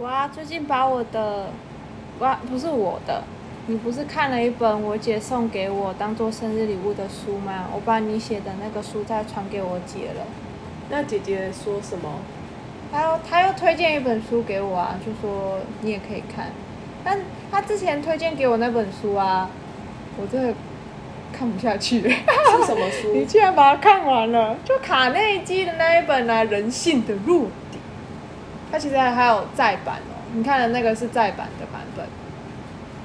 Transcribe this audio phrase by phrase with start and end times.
[0.00, 1.50] 哇，最近把我的，
[2.18, 3.22] 哇，不是我的，
[3.66, 7.66] 你不是看了一本我姐送给我当做生日礼物的书吗？
[7.74, 10.24] 我把你写的那个书再传给我姐了。
[10.88, 12.08] 那姐姐说什么？
[12.90, 16.46] 她又她又推荐一本书给我啊，就说你也可以看。
[17.04, 17.18] 但
[17.50, 19.50] 她之前推荐给我那本书啊，
[20.18, 20.54] 我真的
[21.34, 22.00] 看不下去。
[22.00, 23.12] 是什么书？
[23.14, 24.56] 你竟然把它看完了？
[24.64, 27.40] 就卡内基的那一本啊，《人性的弱
[27.70, 27.71] 点》。
[28.72, 32.06] 它其实还还有再版哦，你看的那个是再版的版本。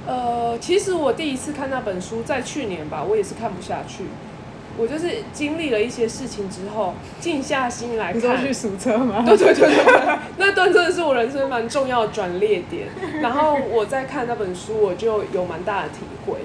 [0.06, 4.04] 呃，其实我第一次看那本书在去年吧，我也是看不下去。
[4.78, 8.40] 我就是经历了一些事情之后，静下心来看。
[8.40, 9.22] 去数车吗？
[9.26, 12.86] 对对对对对， 那段真的是我人生蛮重要的转捩点。
[13.20, 16.38] 然后我在看那本书，我就有蛮大的体会，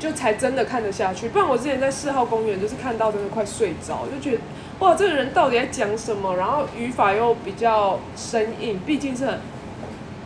[0.00, 1.28] 就才真的看得下去。
[1.28, 4.42] 不然我之前在四号公园就是看到真的快睡着，就觉得
[4.80, 6.34] 哇，这个人到底在讲什么？
[6.36, 9.38] 然后语法又比较生硬，毕竟是很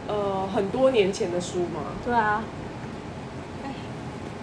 [0.09, 1.83] 呃很多年前的书嘛。
[2.07, 2.43] 对啊。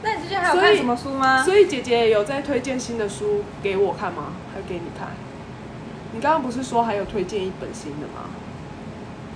[0.04, 1.44] 那你之前还有看什么书吗？
[1.44, 4.34] 所以姐姐有在推荐新的书给我看吗？
[4.54, 5.10] 还给你看？
[6.12, 8.30] 你刚刚不是说还有推荐一本新的吗？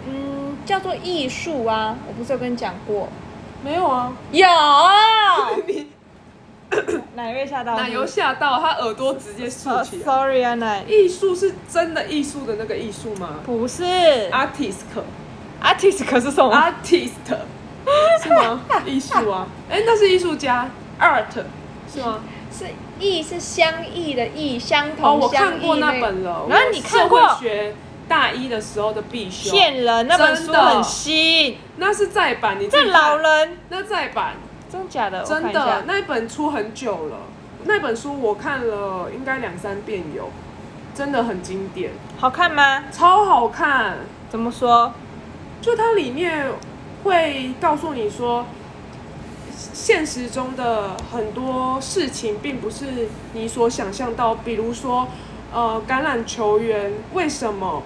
[0.07, 3.07] 嗯，叫做艺术啊，我不是有跟你讲过？
[3.65, 4.13] 没有啊。
[4.31, 4.47] 有。
[5.65, 5.87] 你
[7.15, 7.75] 奶被吓到？
[7.75, 10.03] 奶油吓到，他耳朵直接竖起。
[10.03, 10.83] Sorry 啊，奶。
[10.87, 13.39] 艺术是真的艺术的那个艺术吗？
[13.43, 13.83] 不是。
[13.83, 14.83] Artist。
[15.63, 17.09] Artist 是什么？Artist。
[18.21, 18.61] 是吗？
[18.85, 21.25] 艺术啊，哎，那是艺术家，art
[21.91, 22.19] 是吗？
[22.51, 22.65] 是
[22.99, 25.05] 异是相异的异，相同。
[25.07, 26.45] 哦，我看过那本了。
[26.49, 27.75] 然后你看过学
[28.07, 29.51] 大一的时候的必修。
[29.51, 31.57] 骗人，那本书很新。
[31.77, 33.57] 那是再版，你这老人。
[33.69, 34.35] 那再版，
[34.71, 35.23] 真假的？
[35.23, 37.17] 真的，那本出很久了。
[37.65, 40.29] 那本书我看了应该两三遍有，
[40.93, 41.91] 真的很经典。
[42.17, 42.83] 好看吗？
[42.91, 43.97] 超好看。
[44.29, 44.93] 怎么说？
[45.61, 46.51] 就它里面。
[47.03, 48.47] 会告诉你说，
[49.55, 54.33] 现实中的很多事情并不是你所想象到。
[54.33, 55.07] 比如说，
[55.53, 57.83] 呃，橄榄球员为什么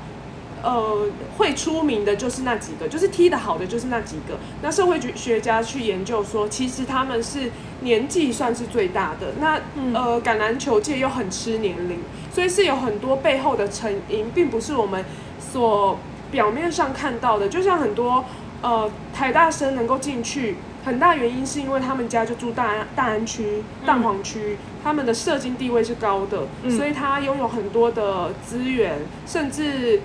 [0.63, 4.37] 呃会出名的，就是那几个，就是踢得好的就是那几个。
[4.61, 9.33] 那社会学家去研究说，其实他们是年纪算是最大的。
[9.39, 9.59] 那
[9.93, 11.99] 呃，橄榄球界又很吃年龄，
[12.33, 15.03] 所以是有很多背后的成因，并不是我们
[15.39, 15.97] 所
[16.31, 17.47] 表面上看到的。
[17.49, 18.25] 就像很多。
[18.61, 30.01] 呃，台大生能够进去，很大原因是因为他们家就住大安大安区、蛋黄区，他们的社经地位是高的，所以他拥有很多的资源，甚至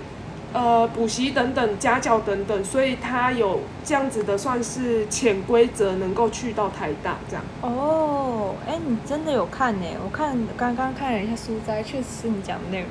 [0.54, 7.44] 呃补习等等、家教等等，所以他有这样子的算是潜规则，能够去到台大这样。
[7.60, 9.86] 哦，哎，你真的有看呢？
[10.02, 12.88] 我看刚刚看了一下书斋，确实是你讲的内容。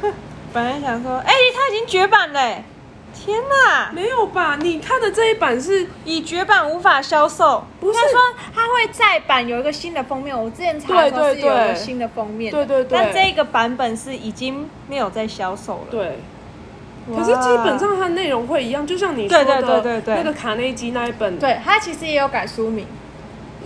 [0.00, 0.12] 哼，
[0.52, 2.64] 本来想说，哎，他已经绝版了。
[3.18, 4.58] 天呐，没有吧？
[4.60, 8.20] 你看的这一版是已绝版无法销售，不是说
[8.54, 10.38] 它会再版有一个新的封面。
[10.38, 15.86] 我之前查的是有个新的封面，对对对，但这个版本是已经没有在销售了。
[15.90, 16.18] 对，
[17.14, 22.86] 可是基本上它内容会一样，就像你说的那个卡内基那一本，对，它其实也有改书名，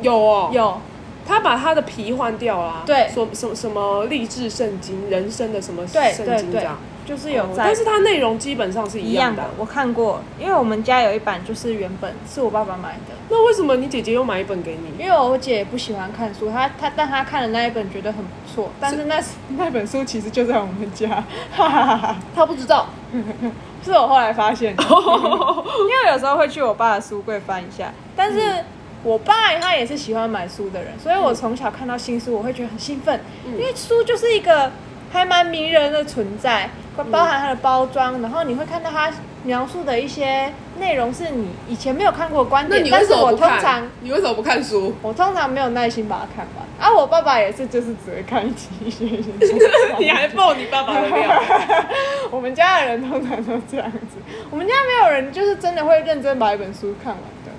[0.03, 0.81] 有哦，有，
[1.27, 6.05] 他把他的皮换掉了，对，说什么什么励志圣经、人生的什么圣
[6.37, 6.79] 经这样。
[7.11, 9.43] 就是有，但是它内容基本上是一样的。
[9.59, 13.17] 我看过，因为我们家有一版，就是原本是我爸爸买的。
[13.29, 15.03] 那为什么你姐姐又买一本给你？
[15.03, 19.21] 因为我姐不喜欢看书，她她但她看的那一本觉得很不错，但是那
[19.57, 22.87] 那本书其实就在我们家，哈哈哈她不知道，
[23.83, 24.73] 是我后来发现。
[24.79, 28.65] 因为有时候会去我爸的书柜翻一下，但是
[29.03, 34.71] 我爸他也是喜欢买书的人，所以我从小看到新书，我会觉得很兴奋，因为书就是一个
[35.11, 36.71] 还蛮迷人的存在。
[37.05, 39.11] 包含它的包装，然后你会看到它
[39.45, 42.87] 描述的一些内容是你以前没有看过观点。
[42.91, 44.95] 但是我通常你为什么不看书？
[45.03, 46.67] 我通常没有耐心把它看完。
[46.79, 49.31] 啊，我爸爸也是，就是只会看一集一些一些。
[49.99, 51.43] 你还爆你爸爸的料？
[52.31, 54.19] 我们家的人通常都这样子。
[54.51, 57.53] 我们家没有人就是真的会认真把一本书看完的。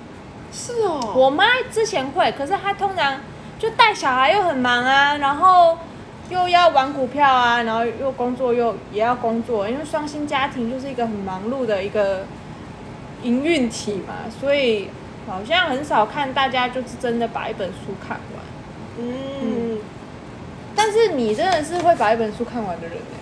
[0.52, 1.14] 是哦。
[1.16, 3.20] 我妈之前会，可是她通常
[3.58, 5.78] 就带小孩又很忙啊，然后。
[6.32, 12.24] 又要玩股票啊，然后又工作又也要工作，因为双薪家庭就是一个很忙碌的一个
[13.22, 14.88] 营运体嘛，所以
[15.28, 18.44] 好像很少看大家就是真的把一本书看完。
[18.98, 19.78] 嗯，
[20.74, 23.18] 但是你真的是会把一本书看完的人呢？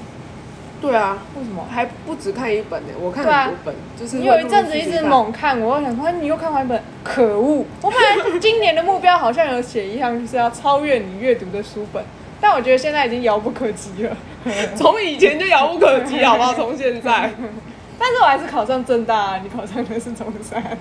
[0.81, 2.89] 对啊，为什么还不止看一本呢？
[2.99, 7.67] 我看很多本，就是你有一阵子一直猛看，我想说你又看完一本，可恶！
[7.83, 12.03] 我本来今年的目标好像有写一项，就是要超越你阅读的书本。
[12.41, 14.17] 但我觉得现在已经遥不可及了，
[14.75, 16.55] 从以前就遥不可及，好不好？
[16.55, 17.31] 从现在，
[17.99, 20.79] 但是我还是考上正大、啊，你考上的是中山。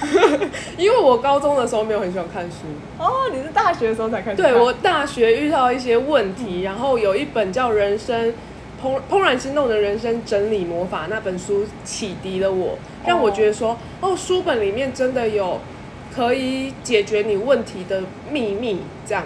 [0.76, 2.56] 因为我高中的时候没有很喜欢看书。
[2.98, 4.52] 哦，你是大学的时候才开始看？
[4.52, 8.34] 对我大学遇到一些问题，然后有一本叫《人生
[8.82, 15.58] 怦怦然心动的人生整理魔法》那本书启迪了我，让我觉得说，哦，书本里面真的有
[16.14, 19.24] 可以解决你问题的秘密，这样。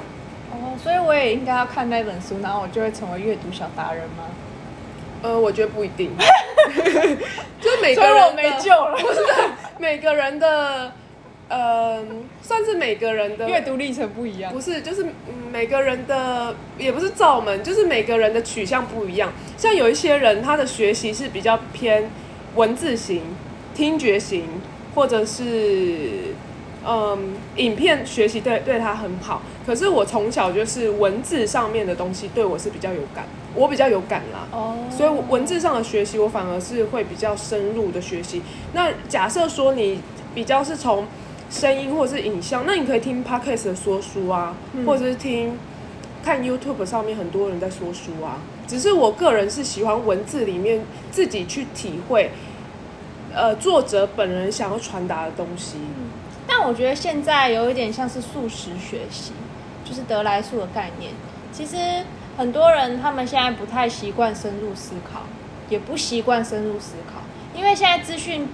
[0.82, 4.25] 哦，所以我也应该要看那本书，然后我就会成为阅读小达人吗？
[5.23, 6.11] 呃，我觉得不一定，
[7.61, 8.96] 就是每个人我没救了。
[8.99, 9.20] 不是
[9.79, 10.93] 每个人的，
[11.49, 12.02] 呃，
[12.43, 14.61] 算是每个人的阅读历程不一样不。
[14.61, 15.12] 是，就是、嗯、
[15.52, 19.32] 每个人的也不是罩门，就是每个人的取向不一样。
[19.56, 22.11] 像有一些人，他的学习是比较偏
[22.56, 23.23] 文字型、
[23.76, 24.44] 听觉型，
[24.96, 26.31] 或者是
[26.87, 29.43] 嗯影片学习对对他很好。
[29.64, 33.25] 可是我从小就是文字上面的东西对我是比较有感，
[33.55, 34.49] 我比较有感啦。
[34.50, 38.43] 哦所以文字上的学习，我反而是会比较深入的学习。
[38.73, 40.00] 那假设说你
[40.34, 41.06] 比较是从
[41.50, 44.55] 声音或者是影像，那你可以听 podcast 的说书啊，
[44.85, 45.56] 或者是听
[46.25, 48.38] 看 YouTube 上面很多人在说书啊。
[48.67, 50.81] 只是我个人是喜欢文字里面
[51.11, 52.31] 自己去体会，
[53.35, 55.76] 呃，作者本人想要传达的东西。
[56.46, 59.32] 但我觉得现在有一点像是素食学习，
[59.84, 61.12] 就是得来速的概念。
[61.52, 61.76] 其实
[62.36, 65.20] 很多人他们现在不太习惯深入思考，
[65.68, 67.20] 也不习惯深入思考，
[67.54, 68.48] 因为现在资讯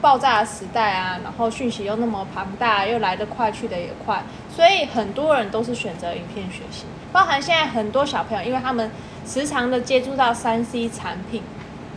[0.00, 4.22] 爆炸的时代啊，然后讯息又那么庞大，又来得快去得也快，
[4.54, 6.84] 所以很多人都是选择影片学习。
[7.12, 8.90] 包含现在很多小朋友，因为他们
[9.26, 11.42] 时常的接触到三 C 产品，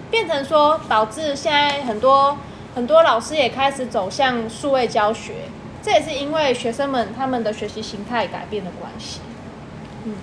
[0.09, 2.37] 变成说导致现在很多
[2.73, 5.33] 很多老师也开始走向数位教学，
[5.81, 9.19] 这也是因为学生们他们的学习形态改变的关系。
[10.05, 10.13] 嗯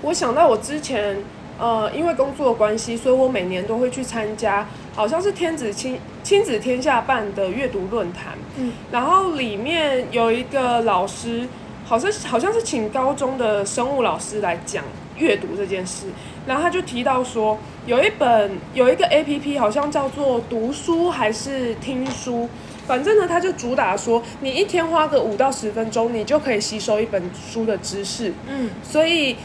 [0.00, 1.18] 我想到我之前，
[1.58, 4.64] 呃，因为工作的关系，所以我每年都会去参加，
[4.94, 8.38] 好像是天子亲亲子天下办的阅读论坛。
[8.56, 11.48] 嗯，然后里面有一个老师，
[11.84, 14.84] 好像好像是请高中的生物老师来讲
[15.18, 16.06] 阅读这件事。
[16.46, 22.48] 然后他就提到说，有一本有一个 A P P，好像叫做读书还是听书。
[22.86, 28.32] 反正呢，他就主打说，你一天花个五到十分钟，你就可以吸收一本书的知识。
[28.48, 29.36] 嗯，所以，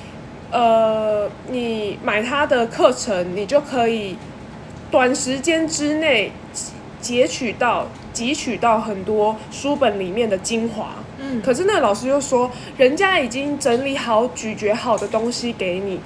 [0.49, 4.15] 呃，你买他的课程，你就可以
[4.89, 6.31] 短时间之内
[7.01, 10.91] 截取到、汲取到很多书本里面的精华。
[11.25, 15.99] 嗯可是那个老师又说，人家已经整理好、咀嚼好的东西给你，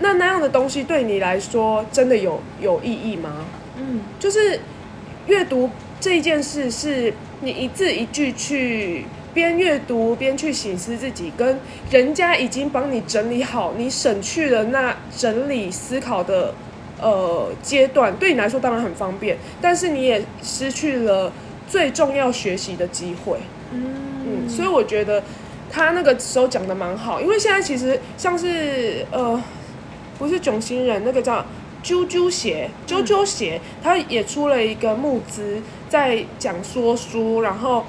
[0.00, 3.44] 那那样的东西对你来说真的有有意义吗？
[3.76, 4.60] 嗯，就是
[5.26, 5.68] 阅读
[6.00, 11.58] 这一件事，是你一字一句去边阅读边去醒思自己，跟
[11.90, 16.54] 人家已经帮你整理好，你省去了那整理思考的
[17.00, 21.32] 呃阶段，对你来说当然很方便，但是你也失去了
[21.74, 23.38] 最重要学习的机会。
[23.72, 25.20] 嗯，所以我觉得
[25.68, 29.42] 他那个时候讲的蛮好，因为现在其实像是呃，
[30.16, 31.44] 不是囧星人那个叫
[31.82, 37.84] 啾啾鞋，啾啾鞋，他也出了一个募资，在讲说书，然后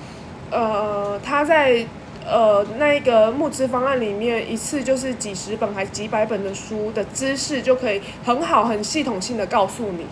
[0.49, 1.85] 呃，他在
[2.25, 10.07] 呃那个募资方案里面，一次就是几十本还几百本的书的知识，就可以很好很系统性的告诉你。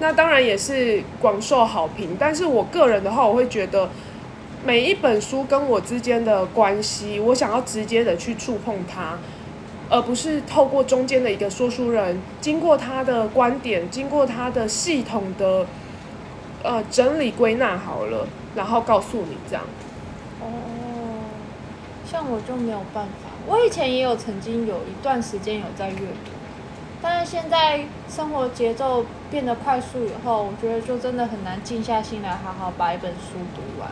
[0.00, 3.90] 那当然也是广受好评，但是我个人的话，我会觉得
[4.64, 9.18] 每一本书跟我之间的关系，我想要直接的去触碰它，
[9.90, 15.66] 而不是透过中间的一个说书人，经过他的观点，经过他的系统的
[16.62, 19.64] 呃整理归纳好了，然后告诉你这样。
[20.40, 20.46] 哦，
[22.08, 23.30] 像我就没有办法。
[23.46, 26.30] 我以前也有曾经有一段时间有在阅读，
[27.00, 33.90] 但是现在生活节奏变得快速以后，我觉得就真的很难静下心来好好把一本书读完。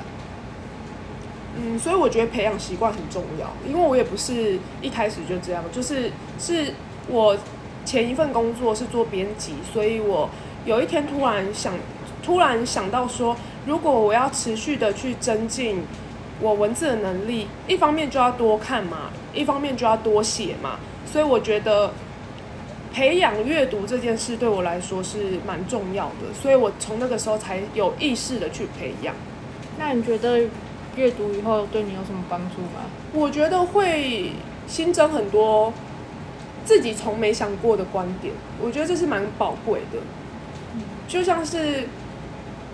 [1.59, 6.75] 嗯，所以我觉得培养习惯很重要，因为我也不是一开始就这样，就是是
[7.09, 7.37] 我
[7.85, 10.29] 前一份工作是做编辑，所以我
[10.65, 11.73] 有一天突然想，
[12.23, 15.83] 突然想到说，如果我要持续的去增进
[16.41, 20.79] 我文字的能力，一方面就要多看嘛，一方面就要多写嘛，
[21.11, 21.91] 所以我觉得
[22.97, 29.15] 培养阅读这件事对我来说是蛮重要的，所以我从那个时候才有意识的去培养。
[29.79, 30.41] 那你觉得
[30.97, 32.89] 阅读以后对你有什么帮助吗？
[33.13, 34.31] 我觉得会
[34.67, 35.71] 新增很多
[36.65, 39.99] 自己从没想过的观点，我觉得这是蛮宝贵的。
[41.07, 41.83] 就像是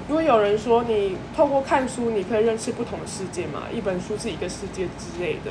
[0.07, 5.51] 如果有人说你透过看书你可以认识不同的世界嘛，一本书是一个世界之类的，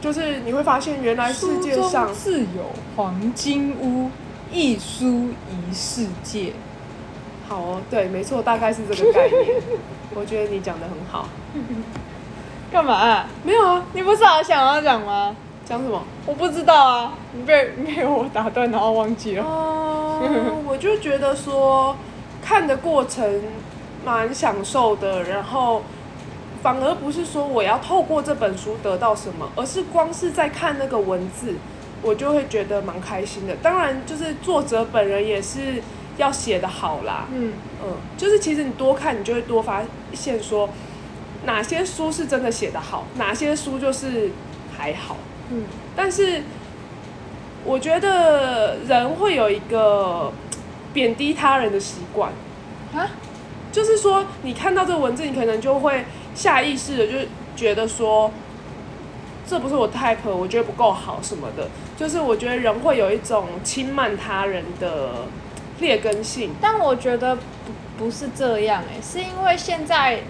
[0.00, 4.10] 就是你会发现原来世界上自有黄金屋，
[4.52, 6.52] 一书一世界。
[7.48, 9.60] 好哦，对，没错，大概是这个概念。
[10.14, 11.28] 我觉得你讲的很好。
[12.70, 15.34] 干嘛啊、没有啊，你不是好想要讲吗？
[15.64, 16.02] 讲什么？
[16.26, 19.44] 我不知道啊，你被 被我打断，然后忘记了。
[19.44, 20.20] 哦，
[20.66, 21.96] 我就觉得说
[22.42, 23.42] 看的过程
[24.04, 25.82] 蛮享受的，然后
[26.62, 31.54] 反而不是说我要透过这本书得到什么，而是光是在看那个文字，
[32.02, 33.54] 我就会觉得蛮开心的。
[33.62, 35.82] 当然，就是作者本人也是
[36.16, 37.52] 要写的好啦，嗯，
[37.84, 40.68] 嗯，就是其实你多看，你就会多发现说
[41.44, 44.30] 哪些书是真的写的好，哪些书就是
[44.76, 45.16] 还好。
[45.50, 45.62] 嗯，
[45.94, 46.42] 但是
[47.64, 50.32] 我觉得人会有一个
[50.92, 52.32] 贬低他人的习惯，
[52.94, 53.08] 啊，
[53.70, 56.04] 就是说你看到这个文字，你可能就会
[56.38, 58.30] 下意识的就觉得说。
[59.50, 61.66] 这不是我 type，我觉得不够好什么的，
[61.96, 65.24] 就是我觉得人会有一种轻慢他人的
[65.80, 66.50] 劣根性。
[66.60, 67.40] 但我觉得不
[67.98, 70.20] 不是这样哎、是因为现在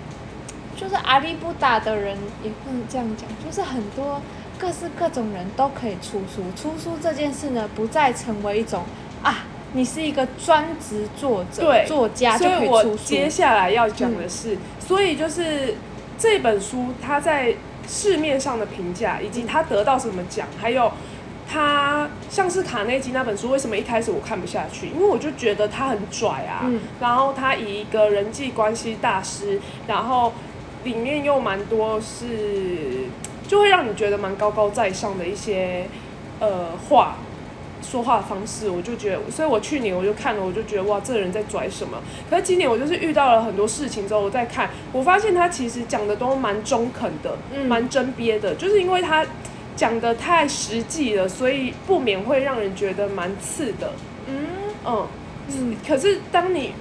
[0.77, 4.23] 就是阿里不达的人也不能这样讲，就是很多
[4.57, 6.45] 各式各种人都可以出书。
[6.55, 8.85] 出书这件事呢，不再成为一种
[9.25, 12.97] 啊，你是一个专职作者、对作家就所以我。
[12.99, 15.75] 接下来要讲的是，所以就是
[16.18, 17.54] 这本书它在
[17.87, 20.92] 市面上的评价，以及它得到什么奖，还有
[21.48, 24.88] 它像是卡内基那本书，为什么一开始我看不下去？
[24.88, 30.32] 因为我就觉得他很拽啊，嗯然后他以一个人际关系大师，然后
[30.84, 33.06] 里面又蛮多是
[33.46, 35.87] 就会让你觉得蛮高高在上的一些
[36.40, 37.14] 呃话。
[37.82, 42.02] 说话的方式，我就觉得，所以我去年我就看了，我就觉得哇，这个人在拽什么？
[42.28, 49.25] 可是今年我就是遇到了很多事情之后，我再看，我发现他其实讲的都蛮中肯的，嗯蛮真憋的，就是因为他
[49.76, 53.92] 讲的太实际了，所以不免会让人觉得蛮刺的。
[54.26, 54.47] 嗯
[54.85, 55.06] 嗯，
[55.52, 56.73] 嗯可是当你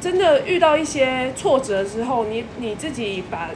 [0.00, 3.50] 真的遇到一些挫折之后，你你自己把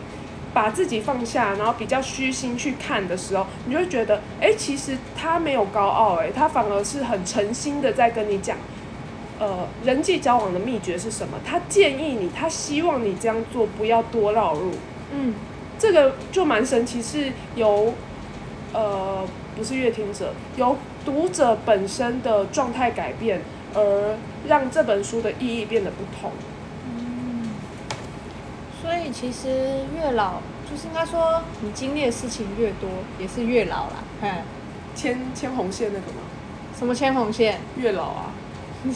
[0.55, 8.57] 把自己放下，然后比较虚心去看的时候，你就会觉得，哎、其实他没有高傲、哎，他反而是很诚心的在跟你讲，
[9.41, 11.37] 呃，人际交往的秘诀是什么？
[11.45, 14.71] 他建议你，他希望你这样做，不要多绕路。
[15.13, 15.35] 嗯
[15.77, 17.93] 这个就蛮神奇，是由
[18.73, 23.41] 呃不是阅听者，由读者本身的状态改变，
[23.75, 26.31] 而让这本书的意义变得不同。
[29.15, 29.49] 其实
[29.97, 34.03] 越老，就是应该说你经历的事情越多，也是越老啦。
[34.23, 34.31] 嗯，
[34.97, 36.23] 牵牵红线那个吗？
[36.77, 37.61] 什么牵红线？
[37.79, 38.33] 越老啊，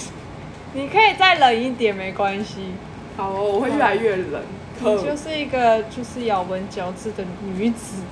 [0.75, 2.73] 你可以再冷一点，没关系。
[3.17, 4.43] 好哦，我会越来越冷。
[4.81, 8.03] 你就是一个就是咬文嚼字的女子，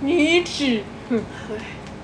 [0.00, 0.82] 女子。
[1.10, 1.20] 哼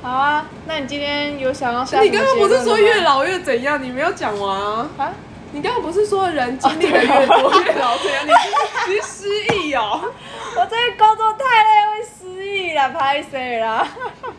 [0.02, 3.82] 好啊，那你今天有想要下你刚刚不是说越老越怎样？
[3.82, 4.90] 你没有讲完啊？
[4.98, 5.12] 啊？
[5.54, 8.26] 你刚刚不是说人经历的越多越老怎样？
[8.26, 10.00] 你是失忆哦？
[10.56, 13.86] 我最近工作太累，会失忆啦，拍谁啦？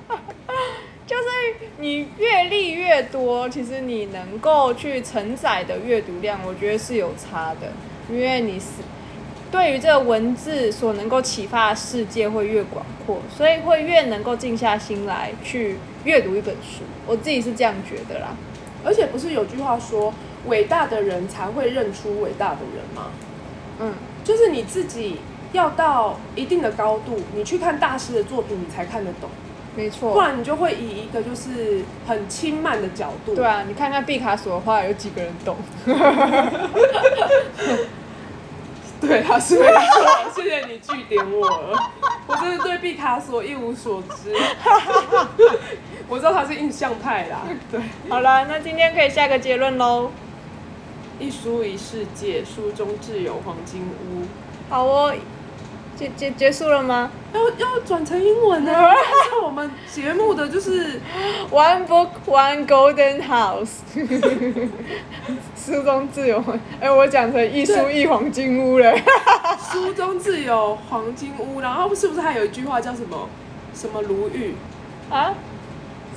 [1.06, 1.24] 就是
[1.78, 7.72] 你阅历越多，其实你能够去承载的阅读量，我觉得是有差的，
[8.10, 8.66] 因为你是
[9.52, 16.82] 对于这个文字所能够启发的世界会越广阔，所以会越能够静下心来去阅读一本书。
[17.06, 18.30] 我自己是这样觉得啦。
[18.86, 20.14] 而且不是有句话说，
[20.48, 23.12] 伟大的人才会认出伟大的人吗？
[23.80, 25.20] 嗯，就是你自己
[25.52, 29.30] 要到一定的高度，你去看大师的作品，你才看得懂，
[29.76, 30.14] 没错。
[30.14, 33.36] 不然你就会以一个就是很轻慢的角度。
[33.36, 35.58] 对啊，你看看毕卡索的话，有几个人懂？
[39.02, 39.76] 对他，是没错。
[40.34, 41.78] 谢谢你据点我了，
[42.26, 44.34] 我真的对毕卡索一无所知。
[46.08, 47.42] 我知道他是印象派啦。
[47.70, 50.10] 对，好了，那今天可以下个结论喽。
[51.20, 54.24] 一书一世界，书中自有黄金屋。
[54.70, 55.14] 好哦，
[55.96, 58.72] 结结结束了吗要要转成英文呢？
[59.30, 61.00] 是我们节目的就是
[61.52, 63.82] ？One book, one golden house。
[65.56, 68.94] 书中自有黄，哎、我讲成一书一黄金屋了。
[69.72, 73.30] 书中自有黄金屋，然后是不是还有一句话叫什么
[73.74, 74.56] 什么如玉，
[75.10, 75.34] 啊？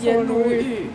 [0.00, 0.90] 颜如玉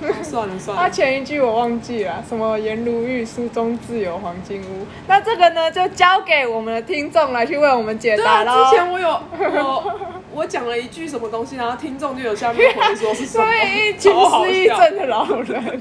[0.00, 0.06] 玉？
[0.08, 4.86] 哦算了他，前一句我忘记了，什么颜如玉，书中自有黄金屋。
[5.06, 8.64] 那这个呢，就交给我们的听众来去为我们解对啊，答喽。
[8.70, 9.94] 之前我有我
[10.36, 15.80] 我讲了一句什么东西，然后听众就有下面回说是什么，所以一群失忆症的老人，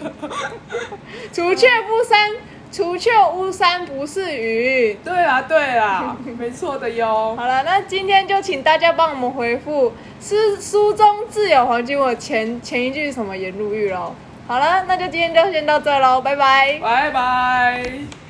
[1.34, 2.32] 除却不三，
[2.76, 4.98] 除却巫山不是云。
[5.02, 7.34] 对啦对啦， 没错的哟。
[7.38, 14.14] 好了，那今天就请大家帮我们回复“诗书中自有黄金屋”前前一句是什么颜如玉喽？
[14.46, 16.78] 好了，那就今天就先到这喽，拜拜。
[16.82, 18.25] 拜拜。